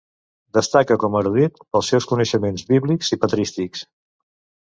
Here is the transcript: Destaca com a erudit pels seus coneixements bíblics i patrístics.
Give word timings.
Destaca 0.57 0.95
com 1.03 1.17
a 1.17 1.19
erudit 1.25 1.59
pels 1.75 1.91
seus 1.93 2.09
coneixements 2.13 2.65
bíblics 2.73 3.13
i 3.17 3.19
patrístics. 3.27 3.85